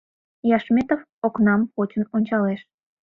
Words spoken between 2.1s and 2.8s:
ончалеш.